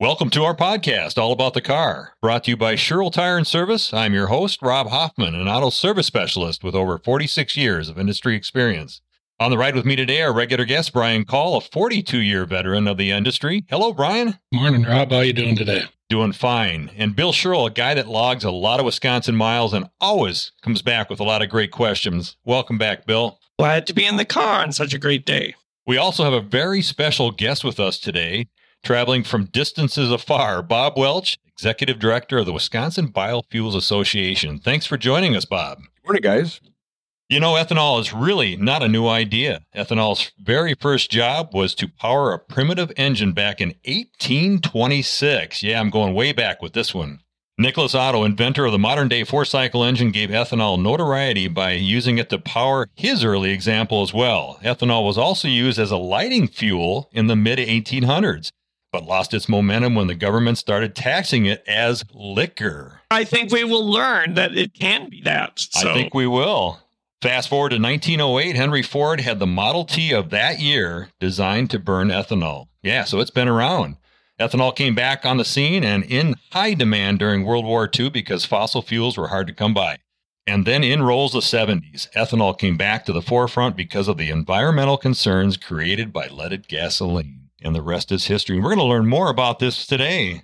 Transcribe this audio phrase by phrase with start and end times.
[0.00, 3.44] Welcome to our podcast, All About the Car, brought to you by Sherrill Tire and
[3.44, 3.92] Service.
[3.92, 8.36] I'm your host, Rob Hoffman, an auto service specialist with over 46 years of industry
[8.36, 9.02] experience.
[9.40, 12.86] On the ride with me today, our regular guest, Brian Call, a 42 year veteran
[12.86, 13.64] of the industry.
[13.68, 14.38] Hello, Brian.
[14.52, 15.10] Morning, Rob.
[15.10, 15.82] How are you doing today?
[16.08, 16.92] Doing fine.
[16.96, 20.80] And Bill Sherrill, a guy that logs a lot of Wisconsin miles and always comes
[20.80, 22.36] back with a lot of great questions.
[22.44, 23.40] Welcome back, Bill.
[23.58, 25.56] Glad to be in the car on such a great day.
[25.88, 28.46] We also have a very special guest with us today,
[28.82, 34.58] traveling from distances afar, Bob Welch, Executive Director of the Wisconsin Biofuels Association.
[34.58, 35.78] Thanks for joining us, Bob.
[35.78, 36.60] Good Morning, guys.
[37.28, 39.60] You know, ethanol is really not a new idea.
[39.76, 45.62] Ethanol's very first job was to power a primitive engine back in 1826.
[45.62, 47.20] Yeah, I'm going way back with this one.
[47.60, 52.16] Nicholas Otto, inventor of the modern day four cycle engine, gave ethanol notoriety by using
[52.16, 54.60] it to power his early example as well.
[54.62, 58.52] Ethanol was also used as a lighting fuel in the mid 1800s,
[58.92, 63.00] but lost its momentum when the government started taxing it as liquor.
[63.10, 65.60] I think we will learn that it can be that.
[65.60, 65.90] So.
[65.90, 66.80] I think we will.
[67.20, 71.78] Fast forward to 1908, Henry Ford had the Model T of that year designed to
[71.78, 72.68] burn ethanol.
[72.82, 73.96] Yeah, so it's been around.
[74.40, 78.44] Ethanol came back on the scene and in high demand during World War II because
[78.44, 79.98] fossil fuels were hard to come by.
[80.46, 82.08] And then in rolls the 70s.
[82.12, 87.47] Ethanol came back to the forefront because of the environmental concerns created by leaded gasoline.
[87.62, 88.58] And the rest is history.
[88.58, 90.42] We're going to learn more about this today.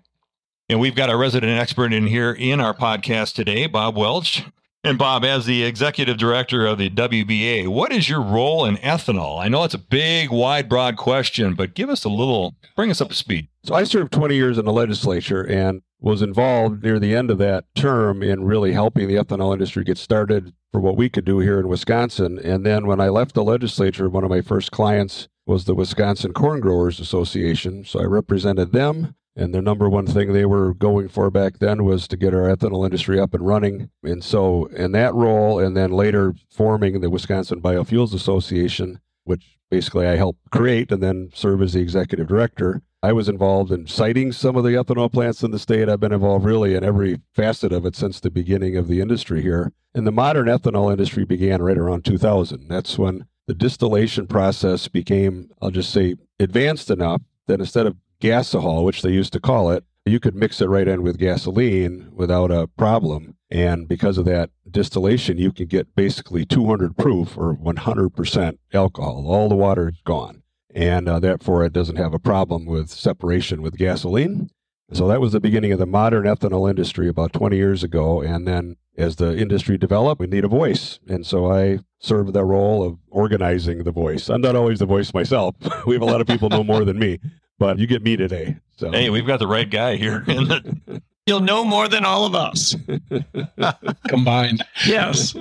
[0.68, 4.44] And we've got a resident expert in here in our podcast today, Bob Welch.
[4.82, 9.42] And Bob, as the executive director of the WBA, what is your role in ethanol?
[9.42, 13.00] I know it's a big, wide, broad question, but give us a little, bring us
[13.00, 13.48] up to speed.
[13.62, 17.38] So I served 20 years in the legislature and was involved near the end of
[17.38, 21.38] that term in really helping the ethanol industry get started for what we could do
[21.38, 22.38] here in Wisconsin.
[22.38, 26.34] And then when I left the legislature, one of my first clients was the Wisconsin
[26.34, 27.84] Corn Growers Association.
[27.84, 31.84] So I represented them and the number one thing they were going for back then
[31.84, 33.90] was to get our ethanol industry up and running.
[34.02, 40.06] And so, in that role, and then later forming the Wisconsin Biofuels Association, which basically
[40.06, 44.32] I helped create and then serve as the executive director, I was involved in siting
[44.32, 45.90] some of the ethanol plants in the state.
[45.90, 49.42] I've been involved really in every facet of it since the beginning of the industry
[49.42, 49.74] here.
[49.94, 52.66] And the modern ethanol industry began right around 2000.
[52.66, 58.86] That's when the distillation process became, I'll just say, advanced enough that instead of gasohol,
[58.86, 62.50] which they used to call it, you could mix it right in with gasoline without
[62.50, 63.36] a problem.
[63.50, 69.26] And because of that distillation, you can get basically 200 proof or 100% alcohol.
[69.28, 70.40] All the water is gone.
[70.74, 74.50] And uh, therefore, it doesn't have a problem with separation with gasoline.
[74.92, 78.20] So that was the beginning of the modern ethanol industry about 20 years ago.
[78.20, 80.98] And then as the industry developed, we need a voice.
[81.08, 84.28] And so I serve the role of organizing the voice.
[84.28, 85.54] I'm not always the voice myself.
[85.86, 87.18] we have a lot of people know more than me,
[87.58, 88.56] but you get me today.
[88.76, 90.24] So Hey, we've got the right guy here.
[90.26, 92.76] in the- You'll know more than all of us.
[94.08, 94.62] Combined.
[94.86, 95.34] Yes.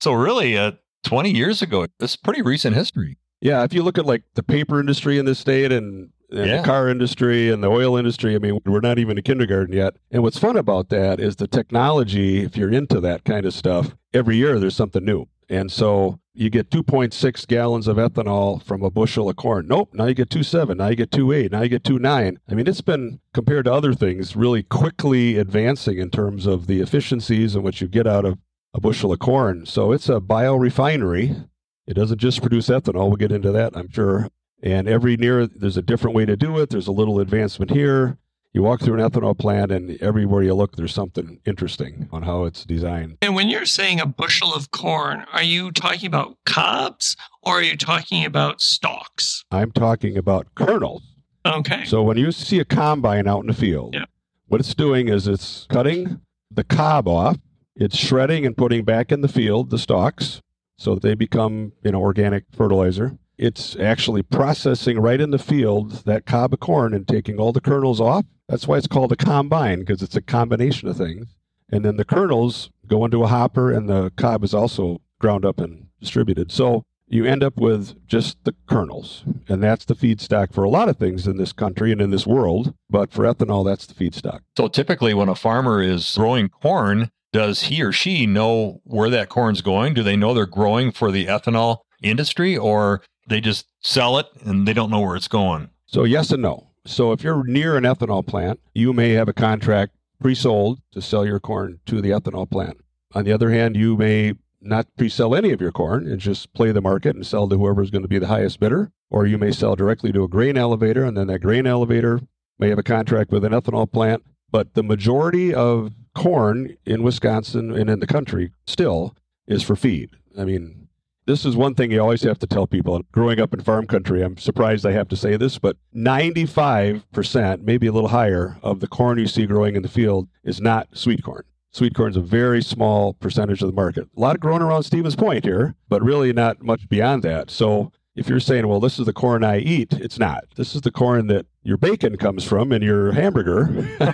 [0.00, 0.72] so really, uh,
[1.04, 3.18] 20 years ago, it's pretty recent history.
[3.42, 6.58] Yeah, if you look at like the paper industry in the state and, and Yeah.
[6.58, 9.94] the car industry and the oil industry, I mean, we're not even in kindergarten yet.
[10.10, 13.94] And what's fun about that is the technology, if you're into that kind of stuff,
[14.14, 15.26] every year there's something new.
[15.50, 19.66] And so you get 2.6 gallons of ethanol from a bushel of corn.
[19.66, 22.36] Nope, now you get 2.7, now you get 2.8, now you get 2.9.
[22.48, 26.80] I mean, it's been, compared to other things, really quickly advancing in terms of the
[26.80, 28.38] efficiencies and what you get out of
[28.72, 29.66] a bushel of corn.
[29.66, 31.48] So it's a biorefinery.
[31.86, 33.08] It doesn't just produce ethanol.
[33.08, 34.28] We'll get into that, I'm sure.
[34.62, 36.70] And every near, there's a different way to do it.
[36.70, 38.18] There's a little advancement here.
[38.52, 42.44] You walk through an ethanol plant, and everywhere you look, there's something interesting on how
[42.44, 43.16] it's designed.
[43.22, 47.62] And when you're saying a bushel of corn, are you talking about cobs or are
[47.62, 49.44] you talking about stalks?
[49.50, 51.02] I'm talking about kernels.
[51.46, 51.84] Okay.
[51.86, 54.04] So when you see a combine out in the field, Yeah.
[54.48, 57.38] what it's doing is it's cutting the cob off,
[57.74, 60.42] it's shredding and putting back in the field the stalks
[60.82, 63.16] so they become, you know, organic fertilizer.
[63.38, 67.60] It's actually processing right in the field that cob of corn and taking all the
[67.60, 68.24] kernels off.
[68.48, 71.36] That's why it's called a combine because it's a combination of things.
[71.70, 75.60] And then the kernels go into a hopper and the cob is also ground up
[75.60, 76.50] and distributed.
[76.50, 79.22] So you end up with just the kernels.
[79.48, 82.26] And that's the feedstock for a lot of things in this country and in this
[82.26, 82.74] world.
[82.90, 84.40] But for ethanol, that's the feedstock.
[84.56, 89.28] So typically, when a farmer is growing corn, does he or she know where that
[89.28, 89.94] corn's going?
[89.94, 94.68] Do they know they're growing for the ethanol industry or they just sell it and
[94.68, 95.70] they don't know where it's going?
[95.86, 96.68] So, yes and no.
[96.84, 101.00] So, if you're near an ethanol plant, you may have a contract pre sold to
[101.00, 102.78] sell your corn to the ethanol plant.
[103.14, 106.52] On the other hand, you may not pre sell any of your corn and just
[106.54, 108.92] play the market and sell to whoever's going to be the highest bidder.
[109.10, 112.20] Or you may sell directly to a grain elevator, and then that grain elevator
[112.58, 117.72] may have a contract with an ethanol plant, but the majority of corn in Wisconsin
[117.72, 119.14] and in the country still
[119.46, 120.10] is for feed.
[120.38, 120.88] I mean,
[121.26, 123.00] this is one thing you always have to tell people.
[123.12, 127.86] Growing up in farm country, I'm surprised I have to say this, but 95%, maybe
[127.86, 131.22] a little higher, of the corn you see growing in the field is not sweet
[131.22, 131.44] corn.
[131.70, 134.08] Sweet corn is a very small percentage of the market.
[134.16, 137.50] A lot of growing around Stevens Point here, but really not much beyond that.
[137.50, 140.44] So if you're saying, well, this is the corn I eat, it's not.
[140.56, 143.86] This is the corn that your bacon comes from and your hamburger.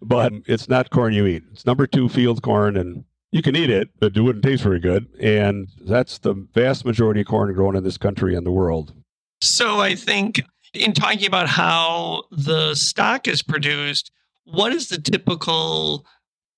[0.00, 1.42] but it's not corn you eat.
[1.52, 4.80] It's number two field corn, and you can eat it, but it wouldn't taste very
[4.80, 5.06] good.
[5.20, 8.94] And that's the vast majority of corn grown in this country and the world.
[9.40, 10.42] So I think
[10.72, 14.10] in talking about how the stock is produced,
[14.44, 16.06] what is the typical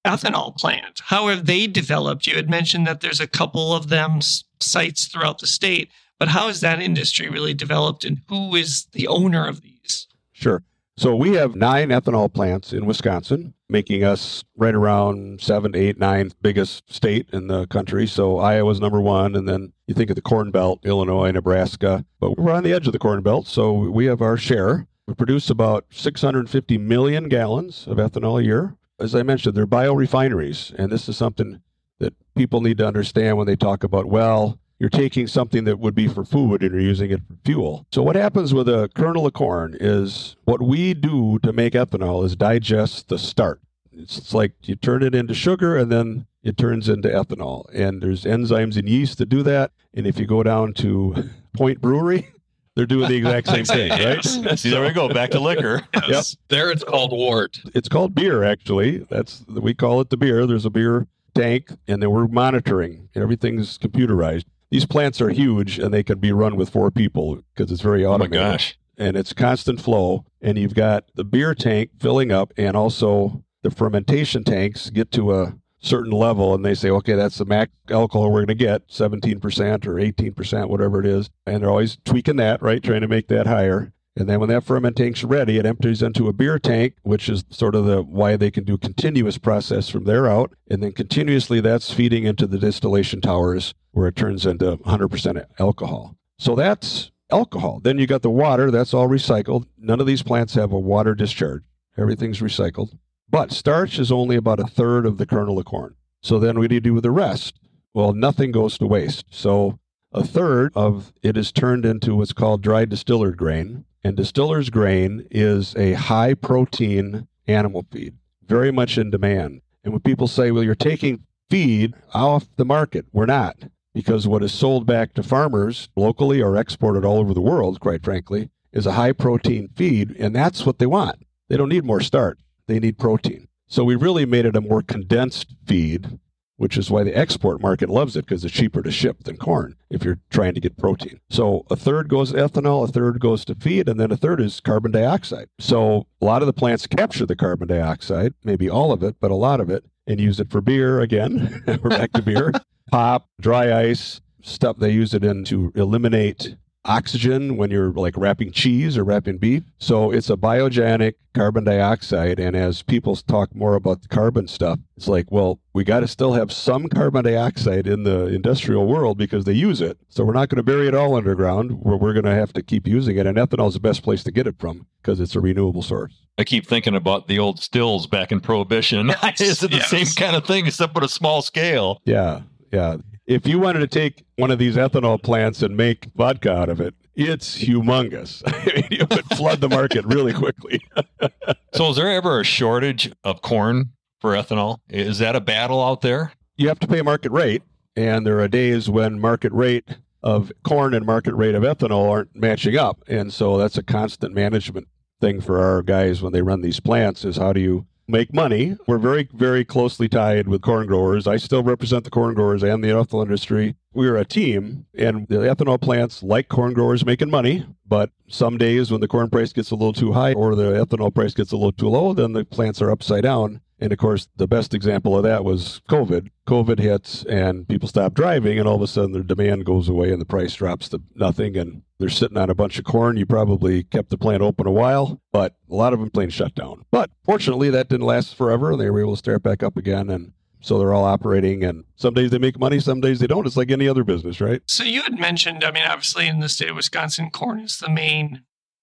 [0.06, 1.00] ethanol plant?
[1.04, 2.26] How have they developed?
[2.26, 4.20] You had mentioned that there's a couple of them
[4.60, 9.08] sites throughout the state, but how has that industry really developed and who is the
[9.08, 10.06] owner of these?
[10.32, 10.62] Sure.
[10.98, 16.34] So we have nine ethanol plants in Wisconsin, making us right around seven, eight, ninth
[16.42, 18.04] biggest state in the country.
[18.04, 22.36] So Iowa's number one, and then you think of the Corn Belt, Illinois, Nebraska, but
[22.36, 24.88] we're on the edge of the Corn Belt, so we have our share.
[25.06, 28.74] We produce about 650 million gallons of ethanol a year.
[28.98, 31.62] As I mentioned, they're biorefineries, and this is something
[32.00, 35.94] that people need to understand when they talk about, well, you're taking something that would
[35.94, 37.86] be for food and you're using it for fuel.
[37.92, 42.25] So what happens with a kernel of corn is what we do to make ethanol
[42.25, 43.60] is digest the starch.
[43.92, 47.66] It's like you turn it into sugar and then it turns into ethanol.
[47.75, 49.72] And there's enzymes in yeast that do that.
[49.94, 52.28] And if you go down to Point Brewery,
[52.76, 54.24] they're doing the exact same thing, right?
[54.24, 55.08] See, there we go.
[55.08, 55.82] Back to liquor.
[56.08, 56.24] Yep.
[56.48, 57.60] There it's called wort.
[57.74, 58.98] It's called beer, actually.
[59.10, 60.46] That's we call it the beer.
[60.46, 63.08] There's a beer tank, and then we're monitoring.
[63.16, 64.44] Everything's computerized.
[64.70, 68.05] These plants are huge, and they can be run with four people because it's very
[68.05, 68.38] automatic.
[68.38, 68.79] Oh my gosh.
[68.97, 70.25] and it's constant flow.
[70.43, 75.35] And you've got the beer tank filling up, and also the fermentation tanks get to
[75.35, 78.88] a certain level, and they say, okay, that's the max alcohol we're going to get,
[78.88, 81.31] 17% or 18%, whatever it is.
[81.47, 82.82] And they're always tweaking that, right?
[82.82, 83.93] Trying to make that higher.
[84.19, 87.76] And then when that fermentation's ready, it empties into a beer tank, which is sort
[87.76, 90.53] of the why they can do continuous process from there out.
[90.69, 96.17] And then continuously that's feeding into the distillation towers where it turns into 100% alcohol.
[96.37, 97.79] So that's alcohol.
[97.81, 99.67] Then you got the water, that's all recycled.
[99.79, 101.62] None of these plants have a water discharge.
[101.97, 102.99] Everything's recycled.
[103.31, 105.94] But starch is only about a third of the kernel of corn.
[106.25, 107.61] So then what do you do with the rest?
[107.94, 109.26] Well, nothing goes to waste.
[109.31, 109.79] So
[110.12, 113.85] a third of it is turned into what's called dry distillers grain.
[114.04, 118.16] And distillers grain is a high protein animal feed,
[118.46, 119.60] very much in demand.
[119.82, 123.56] And when people say, well, you're taking feed off the market, we're not.
[123.94, 128.04] Because what is sold back to farmers locally or exported all over the world, quite
[128.04, 130.14] frankly, is a high protein feed.
[130.18, 131.24] And that's what they want.
[131.48, 133.48] They don't need more starch, they need protein.
[133.66, 136.18] So we really made it a more condensed feed
[136.58, 139.75] which is why the export market loves it because it's cheaper to ship than corn
[139.90, 141.20] if you're trying to get protein.
[141.31, 144.40] So a third goes to ethanol, a third goes to feed, and then a third
[144.40, 145.49] is carbon dioxide.
[145.58, 149.31] So a lot of the plants capture the carbon dioxide, maybe all of it, but
[149.31, 151.62] a lot of it, and use it for beer again.
[151.82, 152.52] We're back to beer,
[152.90, 156.56] pop, dry ice, stuff they use it in to eliminate
[156.88, 159.62] oxygen when you're like wrapping cheese or wrapping beef.
[159.79, 162.40] So it's a biogenic carbon dioxide.
[162.40, 166.08] And as people talk more about the carbon stuff, it's like, well, we got to
[166.08, 169.98] still have some carbon dioxide in the industrial world because they use it.
[170.08, 171.82] So we're not going to bury it all underground.
[171.82, 173.27] Where we're going to have to keep using it.
[173.27, 176.15] And ethanol is the best place to get it from because it's a renewable source.
[176.39, 179.08] I keep thinking about the old stills back in Prohibition.
[179.22, 179.91] Yes, Is it the yes.
[179.91, 182.01] same kind of thing except on a small scale?
[182.05, 182.43] Yeah.
[182.72, 182.96] Yeah.
[183.29, 186.81] If you wanted to take one of these ethanol plants and make vodka out of
[186.81, 188.43] it, it's humongous.
[188.47, 190.81] I mean, you would flood the market really quickly.
[191.75, 194.79] So, is there ever a shortage of corn for ethanol?
[194.89, 196.32] Is that a battle out there?
[196.56, 197.63] you have to pay market rate,
[197.94, 199.85] and there are days when market rate
[200.23, 204.35] of corn and market rate of ethanol aren't matching up, and so that's a constant
[204.35, 204.89] management
[205.20, 208.77] thing for our guys when they run these plants is how do you make money.
[208.86, 211.27] We're very very closely tied with corn growers.
[211.27, 213.77] I still represent the corn growers and the ethanol industry.
[213.93, 217.67] We're a team and the ethanol plants like corn growers making money.
[217.86, 221.15] But some days when the corn price gets a little too high or the ethanol
[221.15, 224.29] price gets a little too low then the plants are upside down and of course,
[224.37, 226.31] the best example of that was COVID.
[226.47, 230.11] COVID hits and people stop driving, and all of a sudden their demand goes away
[230.11, 231.56] and the price drops to nothing.
[231.56, 233.17] And they're sitting on a bunch of corn.
[233.17, 236.55] You probably kept the plant open a while, but a lot of them plain shut
[236.55, 236.85] down.
[236.91, 238.73] But fortunately, that didn't last forever.
[238.73, 240.11] And they were able to start back up again.
[240.11, 241.63] And so they're all operating.
[241.63, 243.47] And some days they make money, some days they don't.
[243.47, 244.63] It's like any other business, right?
[244.67, 247.91] So you had mentioned, I mean, obviously in the state of Wisconsin, corn is the
[247.91, 248.43] main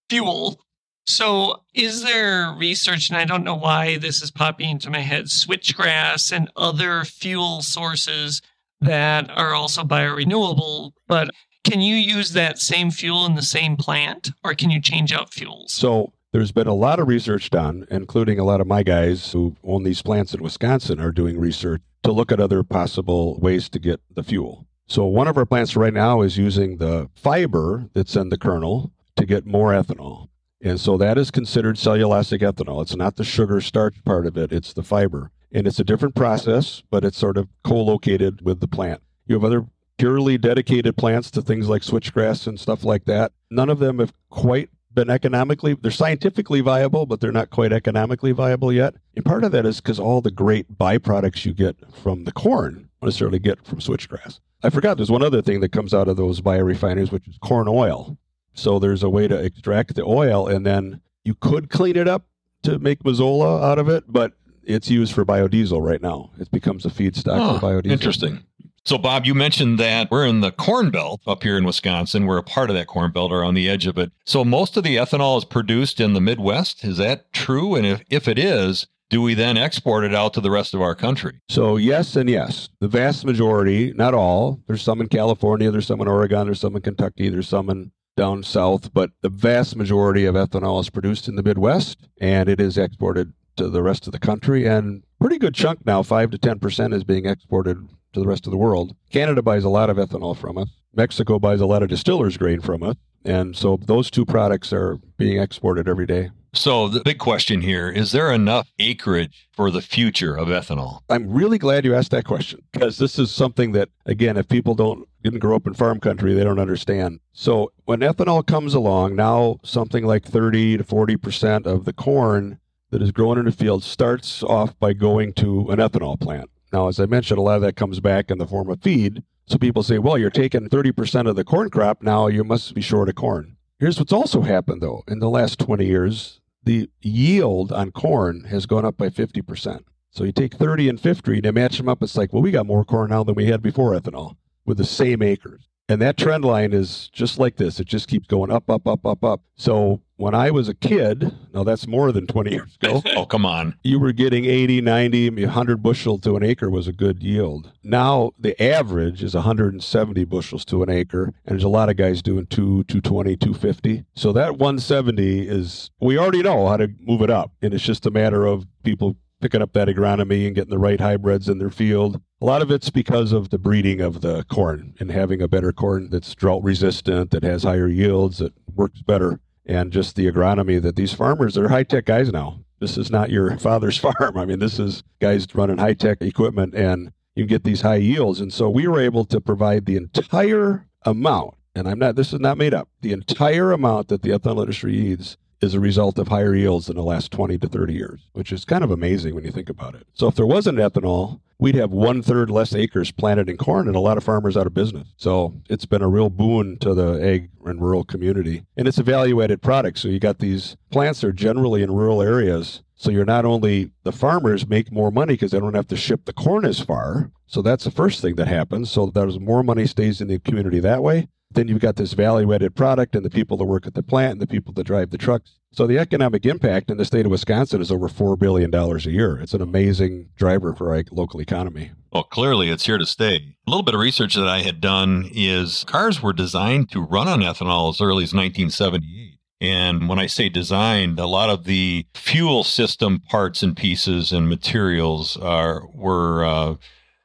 [0.09, 0.61] fuel
[1.07, 5.25] So, is there research, and I don't know why this is popping into my head,
[5.25, 8.41] switchgrass and other fuel sources
[8.81, 11.29] that are also biorenewable, but
[11.63, 15.33] can you use that same fuel in the same plant or can you change out
[15.33, 15.73] fuels?
[15.73, 19.55] So there's been a lot of research done, including a lot of my guys who
[19.63, 23.79] own these plants in Wisconsin are doing research to look at other possible ways to
[23.79, 24.67] get the fuel.
[24.87, 28.91] So one of our plants right now is using the fiber that's in the kernel
[29.15, 30.27] to get more ethanol.
[30.65, 32.81] And so that is considered cellulosic ethanol.
[32.81, 35.29] It's not the sugar starch part of it, it's the fiber.
[35.51, 39.01] And it's a different process, but it's sort of co located with the plant.
[39.27, 39.67] You have other
[39.99, 43.31] purely dedicated plants to things like switchgrass and stuff like that.
[43.51, 48.31] None of them have quite been economically, they're scientifically viable, but they're not quite economically
[48.31, 48.95] viable yet.
[49.15, 52.89] And part of that is because all the great byproducts you get from the corn
[53.03, 54.39] necessarily get from switchgrass.
[54.63, 57.67] I forgot there's one other thing that comes out of those biorefineries, which is corn
[57.67, 58.17] oil.
[58.55, 59.45] So there's a way to mm-hmm.
[59.45, 62.25] extract the oil and then you could clean it up
[62.63, 64.33] to make Mazola out of it, but
[64.63, 66.31] it's used for biodiesel right now.
[66.39, 67.91] It becomes a feedstock Oh, for biodiesel.
[67.91, 68.43] Interesting.
[68.83, 72.27] So, Bob, you mentioned that we're in the Corn Belt up here in Wisconsin.
[72.27, 74.11] We're a part of that Corn Belt or on the edge of it.
[74.25, 76.83] So, most of the ethanol is produced in the Midwest.
[76.83, 77.73] Is that true?
[77.73, 80.81] And if, if it is, do we then export it out to the rest of
[80.81, 81.39] our country?
[81.47, 82.69] So yes and yes.
[82.79, 84.61] The vast majority, not all.
[84.67, 87.91] There's some in California, there's some in Oregon, there's some in Kentucky, there's some in
[88.15, 92.59] down south, but the vast majority of ethanol is produced in the Midwest and it
[92.59, 96.37] is exported to the rest of the country and pretty good chunk now, 5 to
[96.37, 98.95] 10% is being exported to the rest of the world.
[99.11, 100.69] Canada buys a lot of ethanol from us.
[100.93, 102.95] Mexico buys a lot of distillers grain from us.
[103.25, 106.29] And so those two products are being exported every day.
[106.55, 111.01] So, the big question here is there enough acreage for the future of ethanol?
[111.09, 114.73] I'm really glad you asked that question because this is something that, again, if people
[114.73, 117.19] don't didn't grow up in farm country, they don't understand.
[117.33, 122.59] So when ethanol comes along, now something like 30 to 40 percent of the corn
[122.89, 126.49] that is grown in the field starts off by going to an ethanol plant.
[126.71, 129.23] Now, as I mentioned, a lot of that comes back in the form of feed.
[129.45, 132.73] So people say, well, you're taking 30 percent of the corn crop, now you must
[132.73, 133.57] be short of corn.
[133.77, 138.65] Here's what's also happened though in the last 20 years the yield on corn has
[138.65, 139.81] gone up by 50%.
[140.11, 142.01] So you take 30 and 50 and match them up.
[142.01, 144.85] It's like, well, we got more corn now than we had before ethanol with the
[144.85, 145.67] same acres.
[145.87, 147.79] And that trend line is just like this.
[147.79, 149.41] It just keeps going up, up, up, up, up.
[149.55, 153.45] So when I was a kid, now that's more than 20 years ago, oh, come
[153.45, 153.75] on.
[153.83, 157.71] you were getting 80, 90, 100 bushel to an acre was a good yield.
[157.83, 162.21] Now the average is 170 bushels to an acre, and there's a lot of guys
[162.21, 164.05] doing 2, 220, 250.
[164.15, 168.05] So that 170 is, we already know how to move it up, and it's just
[168.05, 171.69] a matter of people picking up that agronomy and getting the right hybrids in their
[171.69, 172.21] field.
[172.41, 175.71] A lot of it's because of the breeding of the corn and having a better
[175.71, 180.81] corn that's drought resistant, that has higher yields, that works better, and just the agronomy
[180.81, 182.59] that these farmers, they're high tech guys now.
[182.79, 184.37] This is not your father's farm.
[184.37, 188.39] I mean, this is guys running high tech equipment and you get these high yields.
[188.39, 192.39] And so we were able to provide the entire amount, and I'm not, this is
[192.39, 196.27] not made up, the entire amount that the ethanol industry needs is a result of
[196.27, 199.45] higher yields in the last 20 to 30 years, which is kind of amazing when
[199.45, 200.05] you think about it.
[200.13, 203.95] So if there wasn't ethanol, we'd have one third less acres planted in corn and
[203.95, 205.07] a lot of farmers out of business.
[205.17, 208.65] So it's been a real boon to the ag and rural community.
[208.75, 209.99] And it's a value added product.
[209.99, 212.81] So you got these plants that are generally in rural areas.
[212.97, 216.25] So you're not only the farmers make more money because they don't have to ship
[216.25, 217.31] the corn as far.
[217.47, 218.89] So that's the first thing that happens.
[218.89, 221.27] So there's more money stays in the community that way.
[221.55, 224.33] Then you've got this value added product and the people that work at the plant
[224.33, 225.57] and the people that drive the trucks.
[225.71, 229.37] So the economic impact in the state of Wisconsin is over $4 billion a year.
[229.39, 231.91] It's an amazing driver for our local economy.
[232.13, 233.55] Well, clearly it's here to stay.
[233.67, 237.27] A little bit of research that I had done is cars were designed to run
[237.27, 239.39] on ethanol as early as 1978.
[239.59, 244.47] And when I say designed, a lot of the fuel system parts and pieces and
[244.47, 246.75] materials are were, uh,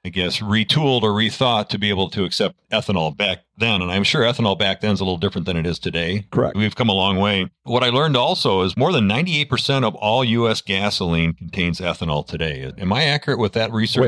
[0.05, 3.83] I guess, retooled or rethought to be able to accept ethanol back then.
[3.83, 6.27] And I'm sure ethanol back then is a little different than it is today.
[6.31, 6.57] Correct.
[6.57, 7.51] We've come a long way.
[7.65, 10.63] What I learned also is more than 98% of all U.S.
[10.63, 12.73] gasoline contains ethanol today.
[12.79, 14.05] Am I accurate with that research?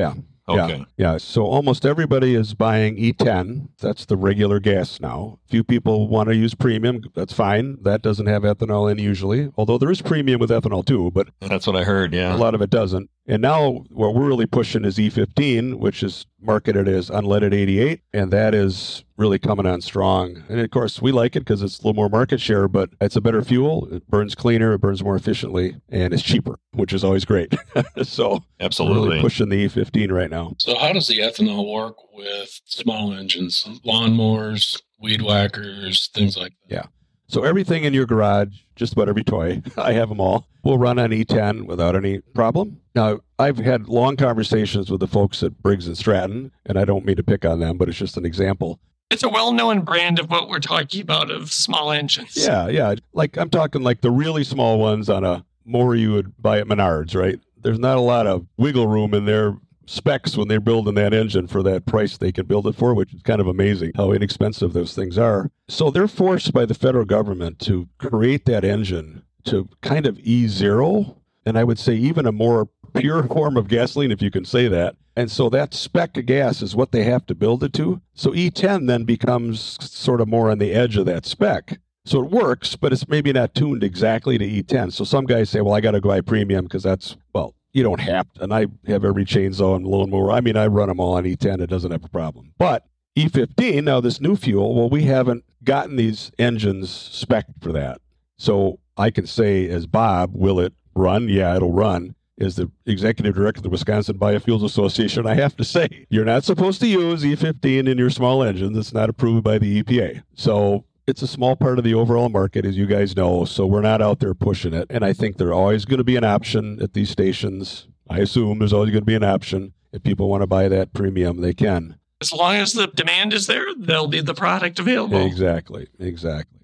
[0.49, 0.65] Oh, yeah.
[0.65, 0.85] Okay.
[0.97, 1.19] Yeah.
[1.19, 3.69] So almost everybody is buying E10.
[3.79, 5.39] That's the regular gas now.
[5.53, 7.03] Few people want to use premium.
[7.15, 7.77] That's fine.
[7.83, 11.67] That doesn't have ethanol in usually, although there is premium with ethanol too, but That's
[11.67, 12.15] what I heard.
[12.15, 12.35] Yeah.
[12.35, 13.11] a lot of it doesn't.
[13.27, 18.33] And now what we're really pushing is E15, which is marketed as unleaded 88, and
[18.33, 20.43] that is really coming on strong.
[20.49, 23.15] And of course, we like it because it's a little more market share, but it's
[23.15, 23.87] a better fuel.
[23.93, 27.55] It burns cleaner, it burns more efficiently, and it's cheaper, which is always great.
[28.03, 29.09] so Absolutely.
[29.11, 30.55] really pushing the E15 right now.
[30.59, 36.75] So, how does the ethanol work with small engines, lawnmowers, weed whackers, things like that?
[36.75, 36.85] Yeah.
[37.29, 40.99] So everything in your garage, just about every toy, I have them all, will run
[40.99, 42.81] on E10 without any problem.
[42.95, 47.05] Now, I've had long conversations with the folks at Briggs and Stratton, and I don't
[47.05, 48.79] mean to pick on them, but it's just an example.
[49.11, 52.37] It's a well known brand of what we're talking about of small engines.
[52.37, 52.95] Yeah, yeah.
[53.13, 56.67] Like I'm talking like the really small ones on a mower you would buy at
[56.67, 57.39] Menards, right?
[57.61, 59.55] There's not a lot of wiggle room in their
[59.87, 63.15] specs when they're building that engine for that price they can build it for, which
[63.15, 65.51] is kind of amazing how inexpensive those things are.
[65.69, 71.17] So they're forced by the federal government to create that engine to kind of E0,
[71.45, 74.69] and I would say even a more pure form of gasoline, if you can say
[74.69, 74.97] that.
[75.17, 78.01] And so that spec of gas is what they have to build it to.
[78.15, 81.79] So E10 then becomes sort of more on the edge of that spec.
[82.05, 84.93] So it works, but it's maybe not tuned exactly to E10.
[84.93, 88.01] So some guys say, well, I got to buy premium because that's, well, you don't
[88.01, 88.43] have to.
[88.43, 90.31] And I have every chainsaw and lawnmower.
[90.31, 91.61] I mean, I run them all on E10.
[91.61, 92.53] It doesn't have a problem.
[92.59, 92.87] But
[93.17, 98.01] E15, now this new fuel, well, we haven't gotten these engines spec for that.
[98.37, 101.29] So I can say, as Bob, will it run?
[101.29, 102.15] Yeah, it'll run.
[102.41, 106.45] As the executive director of the Wisconsin Biofuels Association, I have to say, you're not
[106.45, 108.77] supposed to use E15 in your small engines.
[108.77, 110.23] It's not approved by the EPA.
[110.35, 113.45] So it's a small part of the overall market, as you guys know.
[113.45, 114.87] So we're not out there pushing it.
[114.91, 117.89] And I think there's always going to be an option at these stations.
[118.09, 119.73] I assume there's always going to be an option.
[119.93, 121.97] If people want to buy that premium, they can.
[122.21, 125.19] As long as the demand is there, there'll be the product available.
[125.19, 125.89] Exactly.
[125.99, 126.61] Exactly.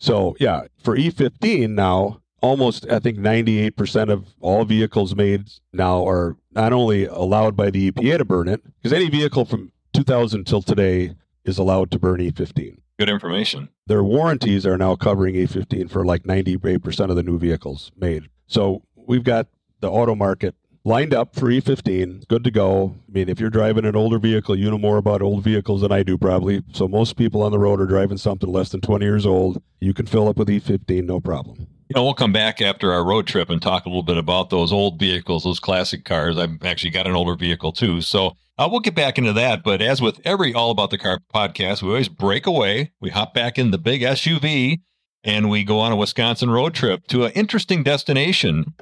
[0.00, 6.36] So, yeah, for E15 now, almost, I think 98% of all vehicles made now are
[6.52, 10.62] not only allowed by the EPA to burn it, because any vehicle from 2000 till
[10.62, 12.78] today is allowed to burn E15.
[12.98, 13.68] Good information.
[13.86, 18.28] Their warranties are now covering E15 for like 98% of the new vehicles made.
[18.48, 19.46] So we've got
[19.80, 22.96] the auto market lined up for E15, good to go.
[23.08, 25.92] I mean, if you're driving an older vehicle, you know more about old vehicles than
[25.92, 26.64] I do, probably.
[26.72, 29.62] So most people on the road are driving something less than 20 years old.
[29.80, 31.68] You can fill up with E15, no problem.
[31.88, 34.50] You know, we'll come back after our road trip and talk a little bit about
[34.50, 36.36] those old vehicles, those classic cars.
[36.36, 38.02] I've actually got an older vehicle too.
[38.02, 39.62] So uh, we'll get back into that.
[39.62, 42.92] But as with every All About the Car podcast, we always break away.
[43.00, 44.80] We hop back in the big SUV
[45.24, 48.74] and we go on a Wisconsin road trip to an interesting destination.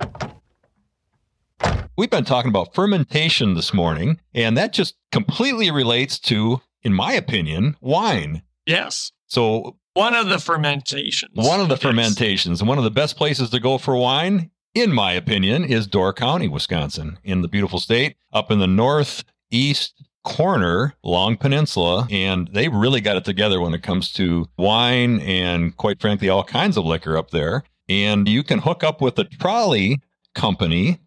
[1.97, 7.14] We've been talking about fermentation this morning, and that just completely relates to, in my
[7.14, 8.42] opinion, wine.
[8.66, 9.12] Yes.
[9.27, 11.30] So, One of the fermentations.
[11.35, 11.82] one of the Yes.
[11.82, 15.87] fermentations, and one of the best places to go for wine, in my opinion, is
[15.87, 22.50] Door County, Wisconsin, in the beautiful state, up in the northeast corner, Long Peninsula, and
[22.52, 26.76] they really got it together when it comes to wine and, quite frankly, all kinds
[26.76, 27.62] of liquor up there.
[27.88, 30.00] And you can hook up with a trolley
[30.35, 30.98] company,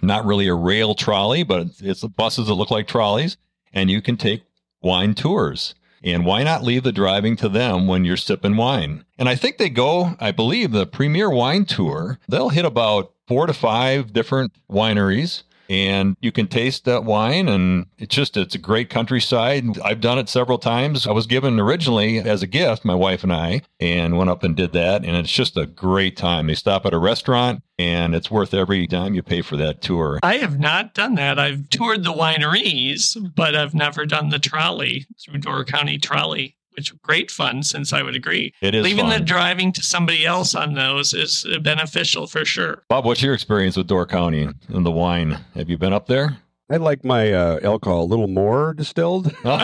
[0.00, 3.36] not really a rail trolley, but it's the buses that look like trolleys,
[3.74, 4.44] and you can take
[4.80, 5.74] wine tours.
[6.02, 9.04] And why not leave the driving to them when you're sipping wine?
[9.18, 13.46] And I think they go, I believe, the premier wine tour, they'll hit about four
[13.46, 18.58] to five different wineries and you can taste that wine and it's just it's a
[18.58, 19.78] great countryside.
[19.80, 21.06] I've done it several times.
[21.06, 24.56] I was given originally as a gift my wife and i and went up and
[24.56, 26.46] did that and it's just a great time.
[26.46, 30.18] They stop at a restaurant and it's worth every dime you pay for that tour.
[30.22, 31.38] I have not done that.
[31.38, 36.94] I've toured the wineries, but I've never done the trolley through Door County Trolley, which
[37.02, 38.54] great fun since I would agree.
[38.62, 39.18] it is Leaving fun.
[39.18, 42.84] the driving to somebody else on those is uh, beneficial for sure.
[42.88, 46.38] bob what's your experience with door county and the wine have you been up there
[46.70, 49.34] I like my uh, alcohol a little more distilled.
[49.42, 49.54] Fair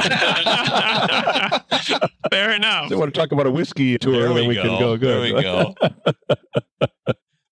[2.53, 2.90] enough.
[2.90, 4.62] I want to talk about a whiskey tour, there then we, we go.
[4.62, 5.22] can go good.
[5.22, 5.74] there we go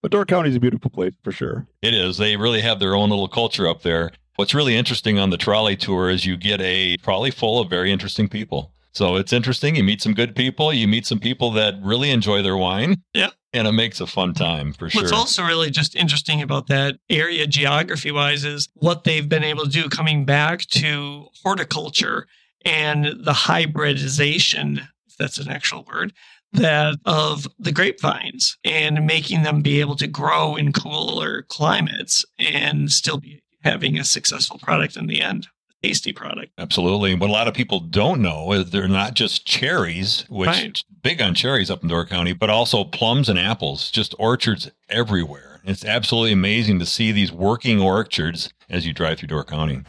[0.02, 1.66] but Door County is a beautiful place for sure.
[1.82, 2.16] It is.
[2.16, 4.10] They really have their own little culture up there.
[4.36, 7.92] What's really interesting on the trolley tour is you get a trolley full of very
[7.92, 8.72] interesting people.
[8.92, 9.76] So it's interesting.
[9.76, 10.72] You meet some good people.
[10.72, 13.02] You meet some people that really enjoy their wine.
[13.14, 13.30] Yeah.
[13.54, 15.02] And it makes a fun time for sure.
[15.02, 19.64] What's also really just interesting about that area geography wise is what they've been able
[19.64, 22.26] to do coming back to horticulture
[22.64, 26.12] and the hybridization, if that's an actual word,
[26.52, 32.92] that of the grapevines and making them be able to grow in cooler climates and
[32.92, 35.48] still be having a successful product in the end,
[35.82, 36.52] tasty product.
[36.58, 37.14] Absolutely.
[37.14, 40.82] What a lot of people don't know is they're not just cherries, which Right.
[41.02, 45.60] big on cherries up in Door County, but also plums and apples, just orchards everywhere.
[45.64, 49.82] It's absolutely amazing to see these working orchards as you drive through Door County.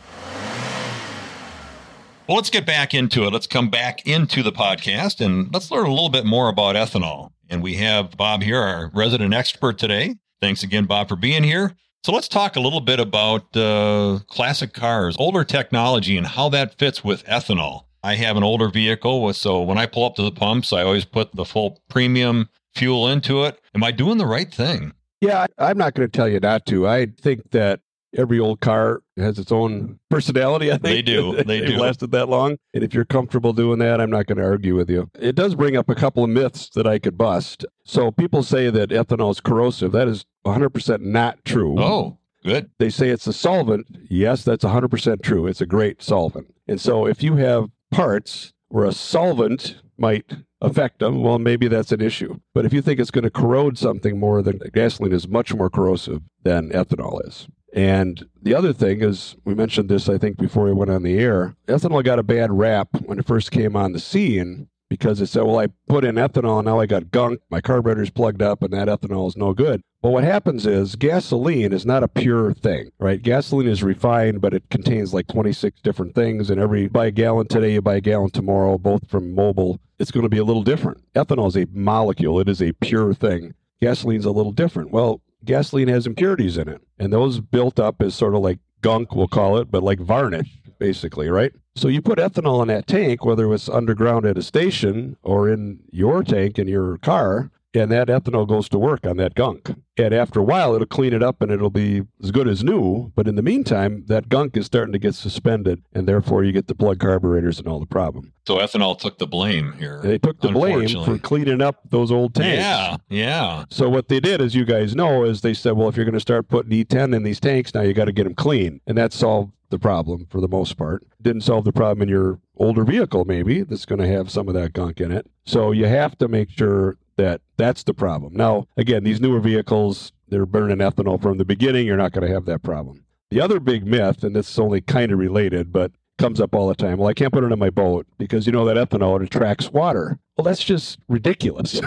[2.28, 3.34] Well, let's get back into it.
[3.34, 7.32] Let's come back into the podcast and let's learn a little bit more about ethanol.
[7.50, 10.16] And we have Bob here, our resident expert today.
[10.40, 11.76] Thanks again, Bob, for being here.
[12.06, 16.78] So let's talk a little bit about uh, classic cars, older technology, and how that
[16.78, 17.86] fits with ethanol.
[18.04, 21.06] I have an older vehicle, so when I pull up to the pumps, I always
[21.06, 23.58] put the full premium fuel into it.
[23.74, 24.92] Am I doing the right thing?
[25.22, 26.86] Yeah, I'm not going to tell you not to.
[26.86, 27.80] I think that
[28.16, 30.72] every old car has its own personality.
[30.72, 31.44] I think They do.
[31.44, 31.78] They do.
[31.78, 34.90] lasted that long, and if you're comfortable doing that, I'm not going to argue with
[34.90, 35.10] you.
[35.20, 37.66] It does bring up a couple of myths that I could bust.
[37.86, 39.92] So people say that ethanol is corrosive.
[39.92, 41.76] That is 100% not true.
[41.80, 42.70] Oh, good.
[42.80, 43.88] They say it's a solvent.
[44.10, 45.48] Yes, that's 100% true.
[45.48, 46.54] It's a great solvent.
[46.68, 51.92] And so if you have parts where a solvent might affect them, well, maybe that's
[51.92, 52.40] an issue.
[52.54, 55.70] But if you think it's going to corrode something more than gasoline is much more
[55.70, 57.48] corrosive than ethanol is.
[57.74, 61.18] And the other thing is, we mentioned this, I think, before we went on the
[61.18, 61.56] air.
[61.68, 65.42] Ethanol got a bad rap when it first came on the scene because it said,
[65.42, 67.40] well, I put in ethanol and now I got gunk.
[67.50, 69.82] My carburetor's plugged up and that ethanol is no good.
[70.04, 73.20] But what happens is gasoline is not a pure thing, right?
[73.20, 76.52] Gasoline is refined, but it contains like 26 different things.
[76.52, 79.80] And every buy a gallon today, you buy a gallon tomorrow, both from Mobil.
[79.98, 81.02] It's going to be a little different.
[81.16, 83.56] Ethanol is a molecule, it is a pure thing.
[83.82, 84.92] Gasoline's a little different.
[84.92, 89.16] Well, gasoline has impurities in it, and those built up as sort of like gunk,
[89.16, 91.54] we'll call it, but like varnish, basically, right?
[91.76, 95.80] So you put ethanol in that tank, whether it's underground at a station or in
[95.92, 99.72] your tank in your car, and that ethanol goes to work on that gunk.
[99.98, 103.12] And after a while, it'll clean it up and it'll be as good as new.
[103.16, 106.68] But in the meantime, that gunk is starting to get suspended, and therefore you get
[106.68, 108.34] the plug carburetors and all the problem.
[108.48, 110.02] So ethanol took the blame here.
[110.04, 112.58] They took the blame for cleaning up those old tanks.
[112.58, 113.66] Yeah, yeah.
[113.70, 116.14] So what they did, as you guys know, is they said, well, if you're going
[116.14, 118.98] to start putting E10 in these tanks, now you got to get them clean, and
[118.98, 121.04] that solved the problem for the most part.
[121.22, 124.54] Didn't solve the problem in your older vehicle, maybe that's going to have some of
[124.54, 125.26] that gunk in it.
[125.46, 128.34] So you have to make sure that that's the problem.
[128.34, 131.86] Now, again, these newer vehicles, they're burning ethanol from the beginning.
[131.86, 133.06] You're not going to have that problem.
[133.30, 136.68] The other big myth, and this is only kind of related, but comes up all
[136.68, 136.98] the time.
[136.98, 139.72] Well, I can't put it in my boat because you know that ethanol it attracts
[139.72, 140.20] water.
[140.38, 141.82] Well, that's just ridiculous.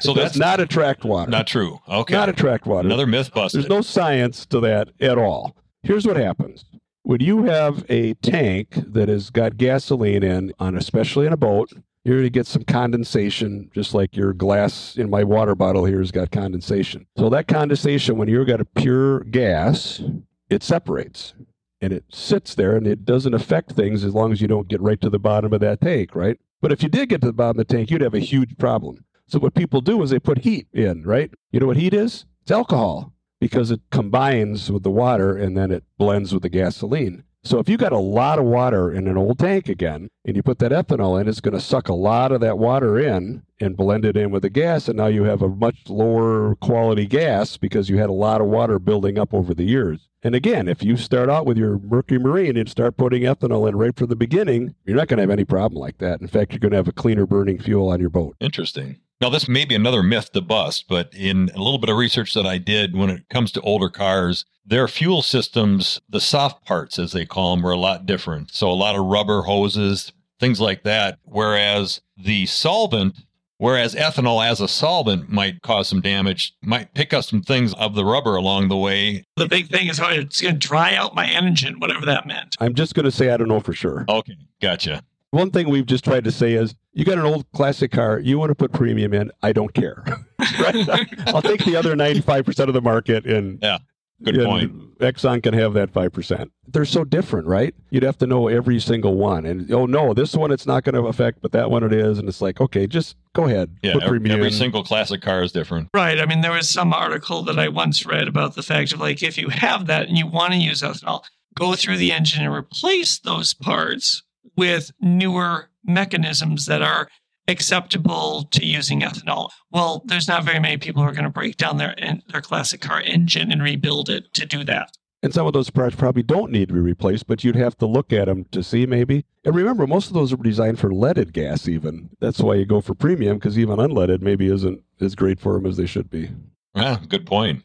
[0.00, 1.30] So that's not attract water.
[1.30, 1.78] not true.
[1.88, 2.14] Okay.
[2.14, 2.86] Not attract water.
[2.86, 5.56] Another myth There's no science to that at all.
[5.82, 6.64] Here's what happens.
[7.02, 11.72] When you have a tank that has got gasoline in, on especially in a boat,
[12.04, 16.00] you're going to get some condensation, just like your glass in my water bottle here
[16.00, 17.06] has got condensation.
[17.16, 20.02] So that condensation, when you've got a pure gas,
[20.50, 21.34] it separates
[21.80, 24.80] and it sits there and it doesn't affect things as long as you don't get
[24.80, 26.38] right to the bottom of that tank, right?
[26.60, 28.56] But if you did get to the bottom of the tank, you'd have a huge
[28.58, 29.04] problem.
[29.26, 31.30] So what people do is they put HEET in, right?
[31.52, 32.26] You know what HEET is?
[32.42, 37.24] It's alcohol because it combines with the water and then it blends with the gasoline.
[37.44, 40.44] So if you got a lot of water in an old tank again and you
[40.44, 43.76] put that ethanol in, it's going to suck a lot of that water in and
[43.76, 47.56] blend it in with the gas and now you have a much lower quality gas
[47.56, 50.08] because you had a lot of water building up over the years.
[50.22, 53.74] And again, if you start out with your Mercury Marine and start putting ethanol in
[53.74, 56.20] right from the beginning, you're not going to have any problem like that.
[56.20, 58.36] In fact, you're going to have a cleaner burning fuel on your boat.
[58.38, 59.00] Interesting.
[59.22, 62.34] Now, this may be another myth to bust, but in a little bit of research
[62.34, 66.98] that I did when it comes to older cars, their fuel systems, the soft parts,
[66.98, 68.52] as they call them, were a lot different.
[68.52, 71.20] So, a lot of rubber hoses, things like that.
[71.22, 73.14] Whereas the solvent,
[73.58, 77.94] whereas ethanol as a solvent might cause some damage, might pick up some things of
[77.94, 79.24] the rubber along the way.
[79.36, 82.56] The big thing is, oh, it's going to dry out my engine, whatever that meant.
[82.58, 84.04] I'm just going to say I don't know for sure.
[84.08, 85.04] Okay, gotcha.
[85.32, 88.38] One thing we've just tried to say is you got an old classic car, you
[88.38, 90.04] want to put premium in, I don't care.
[90.60, 91.08] right?
[91.28, 93.78] I'll take the other 95% of the market and yeah.
[94.22, 94.98] Good and point.
[94.98, 96.50] Exxon can have that 5%.
[96.68, 97.74] They're so different, right?
[97.90, 99.46] You'd have to know every single one.
[99.46, 102.18] And oh no, this one it's not going to affect, but that one it is.
[102.18, 103.74] And it's like, okay, just go ahead.
[103.82, 104.54] Yeah, put every, premium every in.
[104.54, 105.88] single classic car is different.
[105.94, 106.20] Right.
[106.20, 109.22] I mean, there was some article that I once read about the fact of like,
[109.22, 111.24] if you have that and you want to use ethanol,
[111.56, 114.22] go through the engine and replace those parts
[114.56, 117.08] with newer mechanisms that are
[117.48, 119.50] acceptable to using ethanol.
[119.70, 122.40] Well, there's not very many people who are going to break down their en- their
[122.40, 124.90] classic car engine and rebuild it to do that.
[125.24, 127.86] And some of those parts probably don't need to be replaced, but you'd have to
[127.86, 129.24] look at them to see maybe.
[129.44, 132.10] And remember, most of those are designed for leaded gas, even.
[132.20, 135.66] That's why you go for premium, because even unleaded maybe isn't as great for them
[135.66, 136.30] as they should be.
[136.74, 137.62] Yeah, good point.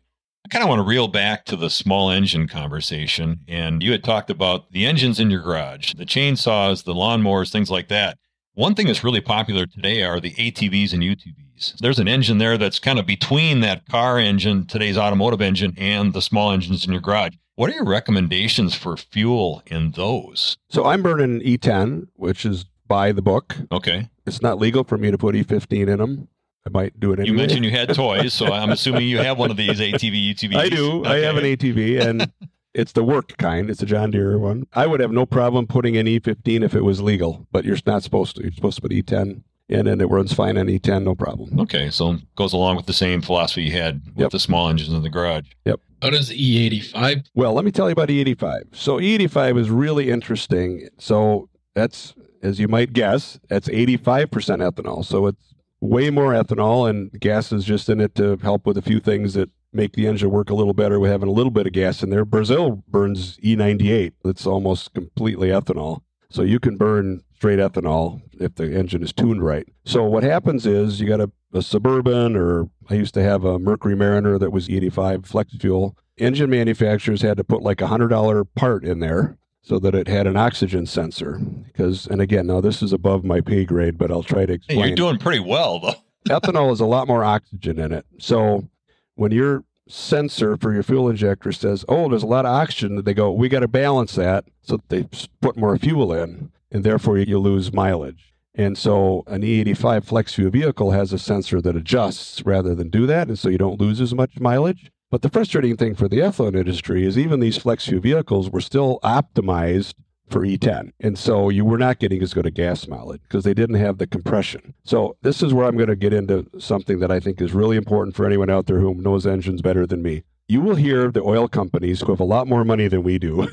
[0.47, 3.41] I kind of want to reel back to the small engine conversation.
[3.49, 7.69] And you had talked about the engines in your garage, the chainsaws, the lawnmowers, things
[7.69, 8.17] like that.
[8.53, 11.79] One thing that's really popular today are the ATVs and UTVs.
[11.79, 16.13] There's an engine there that's kind of between that car engine, today's automotive engine, and
[16.13, 17.33] the small engines in your garage.
[17.55, 20.55] What are your recommendations for fuel in those?
[20.69, 23.57] So I'm burning E10, which is by the book.
[23.69, 24.07] Okay.
[24.25, 26.29] It's not legal for me to put E15 in them.
[26.67, 27.31] I might do it anyway.
[27.31, 30.55] You mentioned you had toys, so I'm assuming you have one of these ATV, UTVs.
[30.55, 31.05] I do.
[31.05, 32.31] I have an ATV, and
[32.73, 33.69] it's the work kind.
[33.69, 34.67] It's a John Deere one.
[34.73, 38.03] I would have no problem putting an E15 if it was legal, but you're not
[38.03, 38.43] supposed to.
[38.43, 39.43] You're supposed to put E10.
[39.69, 41.59] and then it runs fine on E10, no problem.
[41.59, 44.31] Okay, so goes along with the same philosophy you had with Yep.
[44.31, 45.45] the small engines in the garage.
[45.65, 45.79] Yep.
[46.01, 47.25] How does E E85?
[47.33, 48.75] Well, let me tell you about E85.
[48.75, 50.87] So E85 is really interesting.
[50.99, 54.27] So that's, as you might guess, that's 85%
[54.61, 55.03] ethanol.
[55.03, 55.41] So it's
[55.79, 59.33] way more ethanol, and gas is just in it to help with a few things
[59.33, 62.01] that make the engine work a little better with having a little bit of gas
[62.01, 62.25] in there.
[62.25, 64.13] Brazil burns E98.
[64.25, 66.01] It's almost completely ethanol.
[66.29, 69.67] So you can burn straight ethanol if the engine is tuned right.
[69.85, 73.59] So what happens is you got a, a Suburban or I used to have a
[73.59, 75.95] Mercury Mariner that was E85 flex fuel.
[76.17, 80.07] Engine manufacturers had to put like a hundred dollar part in there so that it
[80.07, 81.39] had an oxygen sensor.
[81.65, 84.55] Because and again, now this is above my pay grade, but I'll try to Hey,
[84.55, 85.95] explain you're doing pretty well though.
[86.39, 88.05] ethanol has a lot more oxygen in it.
[88.19, 88.67] So
[89.15, 93.13] when your sensor for your fuel injector says, "Oh, there's a lot of oxygen," they
[93.13, 95.07] go, "We got to balance that," so they
[95.41, 98.33] put more fuel in, and therefore you lose mileage.
[98.53, 103.05] And so an E85 flex fuel vehicle has a sensor that adjusts rather than do
[103.05, 104.91] that, and so you don't lose as much mileage.
[105.09, 108.61] But the frustrating thing for the ethanol industry is even these flex fuel vehicles were
[108.61, 109.93] still optimized
[110.29, 110.91] for E10.
[110.99, 113.97] And so you were not getting as good a gas mileage because they didn't have
[113.97, 114.73] the compression.
[114.83, 117.77] So this is where I'm going to get into something that I think is really
[117.77, 120.23] important for anyone out there who knows engines better than me.
[120.49, 123.47] You will hear the oil companies who have a lot more money than we do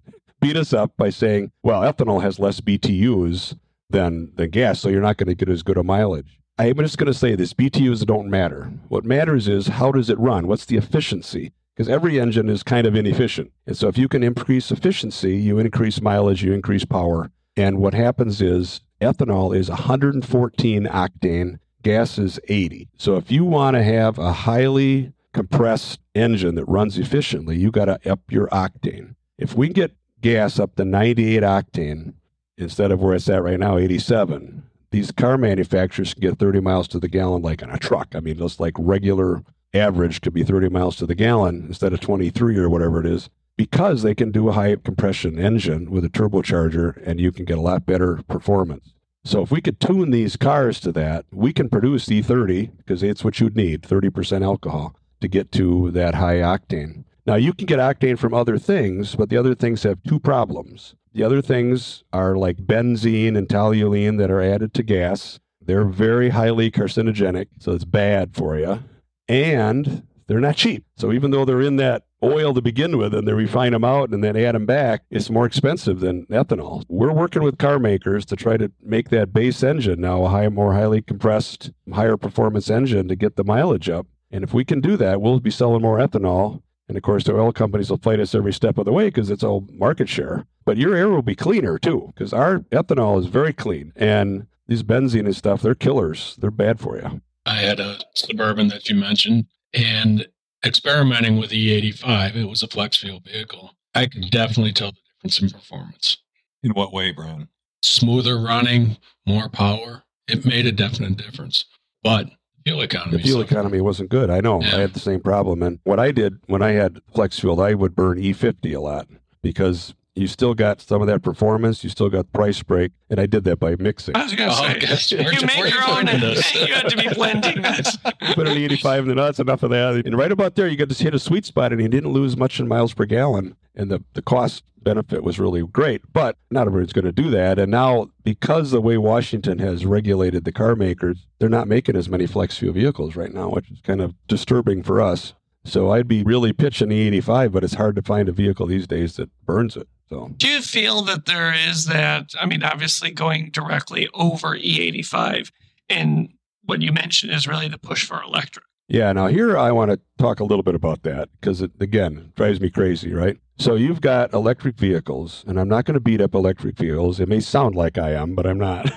[0.40, 3.58] beat us up by saying, well, ethanol has less BTUs
[3.90, 6.38] than, than gas, so you're not going to get as good a mileage.
[6.58, 8.72] I'm just going to say this BTUs don't matter.
[8.88, 10.46] What matters is how does it run?
[10.46, 11.52] What's the efficiency?
[11.78, 13.52] because every engine is kind of inefficient.
[13.64, 17.30] And so if you can increase efficiency, you increase mileage, you increase power.
[17.56, 22.88] And what happens is ethanol is 114 octane, gas is 80.
[22.98, 27.84] So if you want to have a highly compressed engine that runs efficiently, you got
[27.84, 29.14] to up your octane.
[29.38, 32.14] If we get gas up to 98 octane
[32.56, 36.88] instead of where it's at right now, 87, these car manufacturers can get 30 miles
[36.88, 38.14] to the gallon like on a truck.
[38.14, 39.42] I mean, just like regular
[39.74, 43.28] average could be 30 miles to the gallon instead of 23 or whatever it is
[43.58, 47.58] because they can do a high compression engine with a turbocharger and you can get
[47.58, 48.94] a lot better performance.
[49.24, 53.24] So if we could tune these cars to that, we can produce E30 because it's
[53.24, 57.04] what you'd need, 30% alcohol to get to that high octane.
[57.26, 60.94] Now you can get octane from other things, but the other things have two problems.
[61.18, 65.40] The other things are like benzene and toluene that are added to gas.
[65.60, 68.84] They're very highly carcinogenic, so it's bad for you
[69.28, 70.84] and they're not cheap.
[70.96, 74.10] So even though they're in that oil to begin with and they refine them out
[74.10, 76.84] and then add them back, it's more expensive than ethanol.
[76.88, 80.48] We're working with car makers to try to make that base engine now a high,
[80.50, 84.06] more highly compressed, higher performance engine to get the mileage up.
[84.30, 86.62] And if we can do that, we'll be selling more ethanol.
[86.88, 89.30] And of course, the oil companies will fight us every step of the way because
[89.30, 90.46] it's all market share.
[90.64, 93.92] But your air will be cleaner too, because our ethanol is very clean.
[93.94, 96.36] And these benzene and stuff, they're killers.
[96.38, 97.20] They're bad for you.
[97.46, 100.26] I had a Suburban that you mentioned, and
[100.64, 103.74] experimenting with E85, it was a flex fuel vehicle.
[103.94, 106.18] I could definitely tell the difference in performance.
[106.62, 107.48] In what way, Brian?
[107.82, 108.96] Smoother running,
[109.26, 110.04] more power.
[110.26, 111.64] It made a definite difference.
[112.02, 112.30] But
[112.68, 113.16] fuel economy.
[113.16, 114.30] The fuel economy wasn't good.
[114.30, 114.60] I know.
[114.60, 114.76] Yeah.
[114.76, 115.62] I had the same problem.
[115.62, 119.08] And what I did when I had flex fuel, I would burn E50 a lot
[119.42, 121.82] because you still got some of that performance.
[121.84, 122.92] You still got the price break.
[123.10, 124.16] And I did that by mixing.
[124.16, 124.62] I was going to Oh,
[124.96, 125.24] say, okay.
[125.24, 126.04] You you- make your own.
[126.04, 127.96] learn and you had to be blending this.
[128.34, 130.06] Put an 85 in the nuts, enough of that.
[130.06, 132.36] And right about there, you got to hit a sweet spot and you didn't lose
[132.36, 133.56] much in miles per gallon.
[133.74, 136.02] And the, the cost benefit was really great.
[136.12, 137.58] But not everyone's going to do that.
[137.58, 142.08] And now, because the way Washington has regulated the car makers, they're not making as
[142.08, 145.34] many flex fuel vehicles right now, which is kind of disturbing for us.
[145.68, 148.86] So I'd be really pitching the 85, but it's hard to find a vehicle these
[148.86, 149.88] days that burns it.
[150.08, 152.32] So Do you feel that there is that?
[152.40, 155.50] I mean, obviously going directly over E85,
[155.90, 156.30] and
[156.64, 158.64] what you mentioned is really the push for electric.
[158.88, 162.32] Yeah, now here I want to talk a little bit about that because it, again,
[162.36, 163.36] drives me crazy, right?
[163.58, 167.20] So you've got electric vehicles, and I'm not going to beat up electric vehicles.
[167.20, 168.90] It may sound like I am, but I'm not.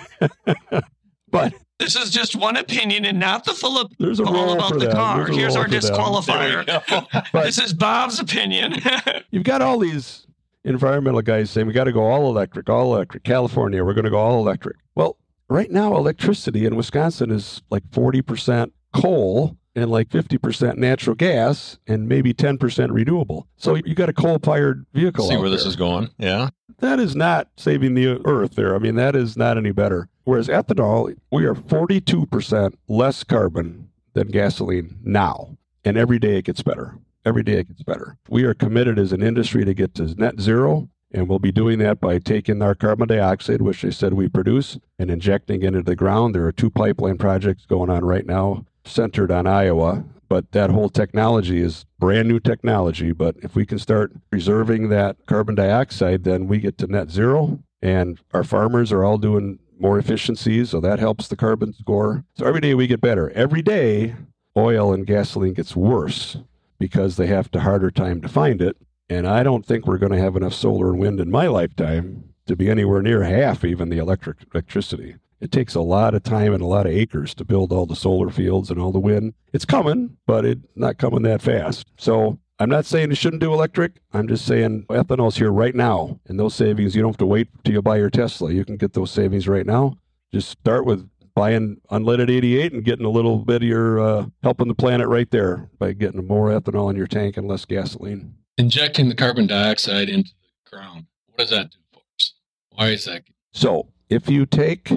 [1.32, 4.74] but This is just one opinion and not the full op- there's a all about
[4.74, 4.92] the them.
[4.92, 5.18] car.
[5.18, 7.32] There's a Here's our disqualifier.
[7.44, 8.76] This is Bob's opinion.
[9.32, 10.28] You've got all these
[10.64, 13.24] environmental guys saying we got to go all electric, all electric.
[13.24, 14.78] California, we're going to go all electric.
[14.94, 15.18] Well,
[15.50, 22.08] right now, electricity in Wisconsin is like 40% coal and like 50% natural gas and
[22.08, 23.48] maybe 10% renewable.
[23.58, 25.28] So you got a coal fired vehicle.
[25.28, 26.10] See where this is going.
[26.18, 26.50] Yeah.
[26.80, 28.76] That is not saving the earth there.
[28.76, 30.10] I mean, that is not any better.
[30.24, 35.58] Whereas ethanol, we are 42% less carbon than gasoline now.
[35.86, 36.98] And every day it gets better.
[37.24, 38.18] Every day it gets better.
[38.30, 40.90] We are committed as an industry to get to net zero.
[41.14, 44.80] And we'll be doing that by taking our carbon dioxide, which they said we produce,
[44.98, 46.34] and injecting it into the ground.
[46.34, 50.04] There are two pipeline projects going on right now centered on Iowa.
[50.30, 53.12] But that whole technology is brand new technology.
[53.12, 57.60] But if we can start preserving that carbon dioxide, then we get to net zero.
[57.82, 60.70] And our farmers are all doing more efficiencies.
[60.70, 62.24] So that helps the carbon score.
[62.38, 63.30] So every day we get better.
[63.32, 64.16] Every day,
[64.56, 66.38] oil and gasoline gets worse
[66.80, 68.78] because they have to harder time to find it.
[69.10, 72.24] And I don't think we're going to have enough solar and wind in my lifetime
[72.48, 75.16] to be anywhere near half even the electric electricity.
[75.42, 77.96] It takes a lot of time and a lot of acres to build all the
[77.96, 79.34] solar fields and all the wind.
[79.54, 81.88] It's coming, but it's not coming that fast.
[81.98, 83.94] So I'm not saying you shouldn't do electric.
[84.14, 86.20] I'm just saying ethanol's here right now.
[86.28, 88.52] And those savings, you don't have to wait till you buy your Tesla.
[88.54, 89.98] You can get those savings right now.
[90.32, 94.68] Just start with buying unleaded 88 and getting a little bit of your uh, helping
[94.68, 98.36] the planet right there by getting more ethanol in your tank and less gasoline.
[98.58, 100.30] Injecting the carbon dioxide into
[100.66, 101.08] the ground.
[101.30, 102.34] What does that do for us?
[102.70, 103.24] Why is that?
[103.54, 104.92] So if you take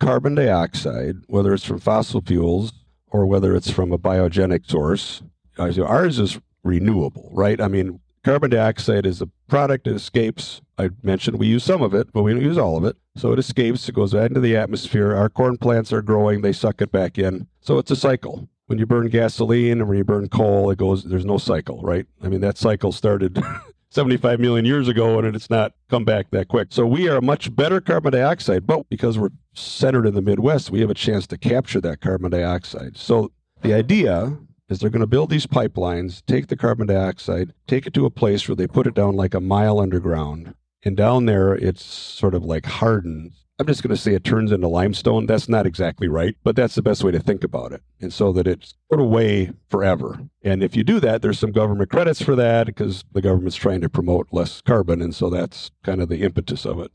[0.00, 2.72] carbon dioxide, whether it's from fossil fuels
[3.06, 5.22] or whether it's from a biogenic source,
[5.58, 7.60] uh, ours is renewable, right?
[7.60, 10.60] I mean, carbon dioxide is a product that escapes.
[10.78, 12.96] I mentioned we use some of it, but we don't use all of it.
[13.16, 15.14] So it escapes, it goes back into the atmosphere.
[15.14, 17.46] Our corn plants are growing, they suck it back in.
[17.60, 18.48] So it's a cycle.
[18.66, 22.06] When you burn gasoline and when you burn coal, it goes, there's no cycle, right?
[22.22, 23.42] I mean, that cycle started
[23.90, 26.68] 75 million years ago and it's not come back that quick.
[26.70, 30.70] So we are a much better carbon dioxide, but because we're centered in the Midwest,
[30.70, 32.96] we have a chance to capture that carbon dioxide.
[32.96, 37.86] So the idea is they're going to build these pipelines, take the carbon dioxide, take
[37.86, 40.54] it to a place where they put it down like a mile underground.
[40.84, 43.32] And down there, it's sort of like hardened.
[43.60, 45.26] I'm just going to say it turns into limestone.
[45.26, 47.82] That's not exactly right, but that's the best way to think about it.
[48.00, 50.18] And so that it's put away forever.
[50.42, 53.82] And if you do that, there's some government credits for that because the government's trying
[53.82, 55.02] to promote less carbon.
[55.02, 56.90] And so that's kind of the impetus of it.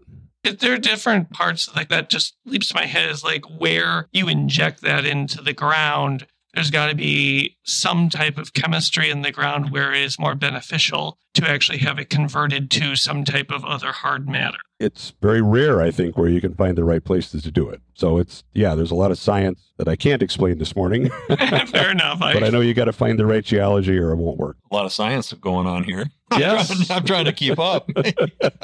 [0.60, 4.28] There are different parts like that just leaps to my head is like where you
[4.28, 6.26] inject that into the ground
[6.56, 10.36] there's got to be some type of chemistry in the ground where it is more
[10.36, 14.58] beneficial to actually have it converted to some type of other hard matter.
[14.78, 17.82] It's very rare, I think, where you can find the right places to do it.
[17.94, 21.10] So it's, yeah, there's a lot of science that I can't explain this morning.
[21.28, 22.20] Fair enough.
[22.20, 24.58] but I know you got to find the right geology or it won't work.
[24.70, 26.06] A lot of science going on here.
[26.38, 26.72] Yes.
[26.72, 27.88] I'm, trying, I'm trying to keep up.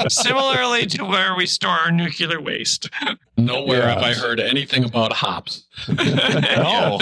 [0.10, 2.89] Similarly to where we store our nuclear waste.
[3.38, 5.65] Nowhere have I heard anything about hops.
[5.88, 6.97] no.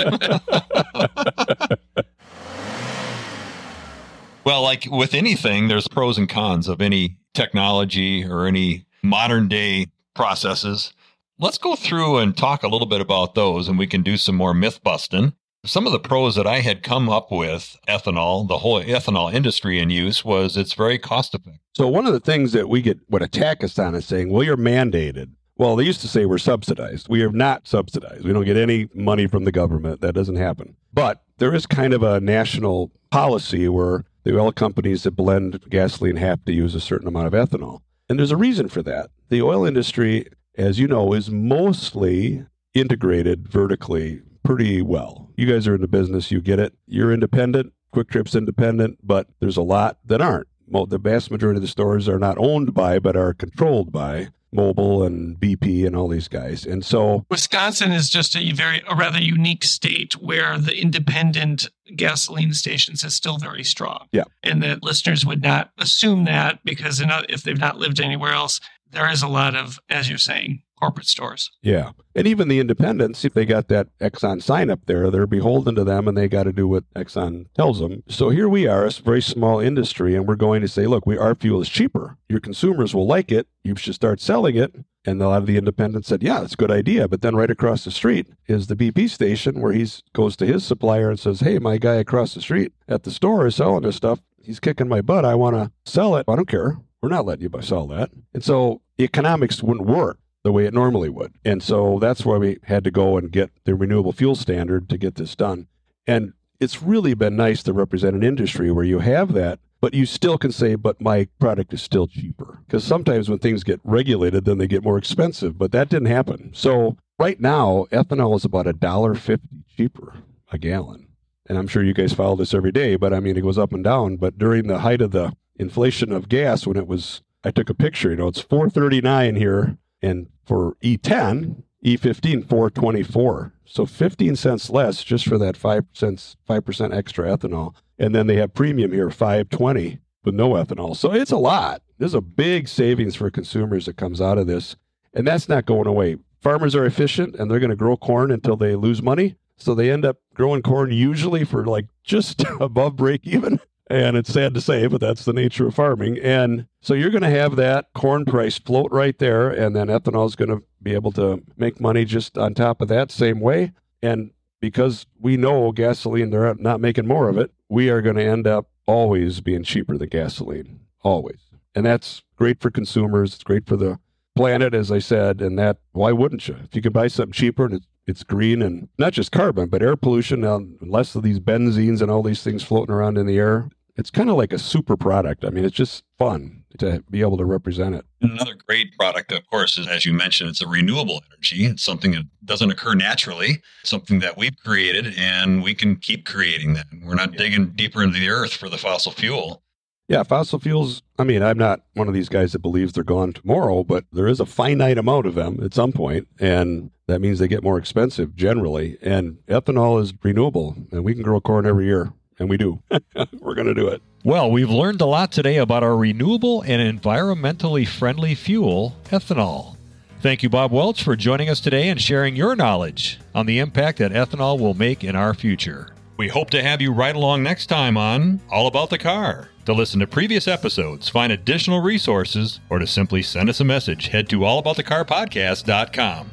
[4.43, 9.87] Well, like with anything, there's pros and cons of any technology or any modern day
[10.15, 10.93] processes.
[11.37, 14.35] Let's go through and talk a little bit about those, and we can do some
[14.35, 15.33] more myth busting.
[15.65, 19.79] Some of the pros that I had come up with ethanol, the whole ethanol industry
[19.79, 21.59] in use, was it's very cost effective.
[21.75, 24.43] So, one of the things that we get what attack us on is saying, well,
[24.43, 25.31] you're mandated.
[25.57, 27.07] Well, they used to say we're subsidized.
[27.09, 28.23] We are not subsidized.
[28.23, 29.99] We don't get any money from the government.
[29.99, 30.77] That doesn't happen.
[30.93, 36.17] But there is kind of a national policy where the oil companies that blend gasoline
[36.17, 37.81] have to use a certain amount of ethanol.
[38.07, 39.11] And there's a reason for that.
[39.29, 40.27] The oil industry,
[40.57, 45.29] as you know, is mostly integrated vertically pretty well.
[45.37, 46.73] You guys are in the business, you get it.
[46.87, 50.47] You're independent, Kwik Trip's independent, but there's a lot that aren't.
[50.67, 54.29] Well, the vast majority of the stores are not owned by, but are controlled by
[54.55, 56.65] Mobil and BP and all these guys.
[56.65, 62.53] And so Wisconsin is just a very a rather unique state where the independent gasoline
[62.53, 64.07] stations is still very strong.
[64.11, 64.23] Yeah.
[64.43, 68.59] And that listeners would not assume that because if they've not lived anywhere else,
[68.91, 71.51] there is a lot of, as you're saying, corporate stores.
[71.61, 71.91] Yeah.
[72.15, 75.83] And even the independents, if they got that Exxon sign up there, they're beholden to
[75.83, 78.03] them and they got to do what Exxon tells them.
[78.07, 81.05] So here we are, it's a very small industry, and we're going to say, look,
[81.05, 82.17] we, our fuel is cheaper.
[82.29, 83.47] Your consumers will like it.
[83.63, 84.73] You should start selling it.
[85.05, 87.07] And a lot of the independents said, yeah, it's a good idea.
[87.07, 90.65] But then right across the street is the BP station where he goes to his
[90.65, 93.95] supplier and says, hey, my guy across the street at the store is selling this
[93.95, 94.19] stuff.
[94.41, 95.25] He's kicking my butt.
[95.25, 96.25] I want to sell it.
[96.27, 96.77] I don't care.
[97.01, 98.11] We're not letting you sell that.
[98.33, 101.33] And so economics wouldn't work the way it normally would.
[101.43, 104.97] And so that's why we had to go and get the renewable fuel standard to
[104.97, 105.67] get this done.
[106.07, 110.05] And it's really been nice to represent an industry where you have that, but you
[110.05, 112.59] still can say, but my product is still cheaper.
[112.65, 116.51] Because sometimes when things get regulated, then they get more expensive, but that didn't happen.
[116.53, 120.15] So right now, ethanol is about a dollar fifty cheaper
[120.51, 121.07] a gallon.
[121.47, 123.73] And I'm sure you guys follow this every day, but I mean, it goes up
[123.73, 124.17] and down.
[124.17, 127.75] But during the height of the inflation of gas, when it was, I took a
[127.75, 133.53] picture, you know, it's 439 here and for E10, E15, 424.
[133.65, 137.75] So 15 cents less just for that 5%, 5% extra ethanol.
[137.99, 139.99] And then they have premium here, 520.
[140.23, 140.95] with no ethanol.
[140.95, 141.81] So it's a lot.
[141.97, 144.75] There's a big savings for consumers that comes out of this.
[145.13, 146.17] And that's not going away.
[146.41, 149.35] Farmers are efficient and they're going to grow corn until they lose money.
[149.57, 153.59] So they end up growing corn usually for like just above break even.
[153.89, 156.19] And it's sad to say, but that's the nature of farming.
[156.19, 159.49] And so you're going to have that corn price float right there.
[159.49, 162.87] And then ethanol is going to be able to make money just on top of
[162.89, 163.71] that same way.
[164.03, 164.29] And
[164.61, 168.45] because we know gasoline, they're not making more of it, we are going to end
[168.45, 170.81] up always being cheaper than gasoline.
[171.01, 171.39] Always.
[171.73, 173.33] And that's great for consumers.
[173.33, 173.99] It's great for the
[174.35, 175.41] planet, as I said.
[175.41, 176.57] And that, why wouldn't you?
[176.63, 179.83] If you can buy something cheaper and it's it's green and not just carbon, but
[179.83, 183.37] air pollution, and less of these benzenes and all these things floating around in the
[183.37, 183.69] air
[183.99, 185.43] it's kind of like a super product.
[185.43, 188.05] I mean, it's just fun to be able to represent it.
[188.21, 191.65] Another great product, of course, is as you mentioned, it's a renewable energy.
[191.65, 196.75] It's something that doesn't occur naturally, something that we've created, and we can keep creating
[196.75, 196.85] that.
[197.03, 199.63] We're not digging deeper into the earth for the fossil fuel.
[200.07, 201.03] Yeah, fossil fuels.
[201.19, 204.27] I mean, I'm not one of these guys that believes they're gone tomorrow, but there
[204.27, 207.77] is a finite amount of them at some point, and that means they get more
[207.77, 208.97] expensive generally.
[209.01, 212.81] And ethanol is renewable, and we can grow corn every year and we do.
[213.39, 214.01] We're going to do it.
[214.23, 219.77] Well, we've learned a lot today about our renewable and environmentally friendly fuel, ethanol.
[220.21, 223.99] Thank you, Bob Welch, for joining us today and sharing your knowledge on the impact
[223.99, 225.95] that ethanol will make in our future.
[226.17, 229.49] We hope to have you right along next time on All About the Car.
[229.65, 234.07] To listen to previous episodes, find additional resources, or to simply send us a message,
[234.07, 236.29] head to allaboutthecarpodcast.com.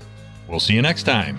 [0.48, 1.38] We'll see you next time.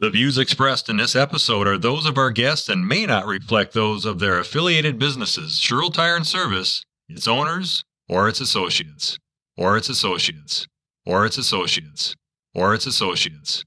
[0.00, 3.74] The views expressed in this episode are those of our guests and may not reflect
[3.74, 9.18] those of their affiliated businesses, Sherrill Tire and Service, its owners, or its associates,
[9.58, 10.66] or its associates,
[11.04, 12.14] or its associates,
[12.54, 13.62] or its associates.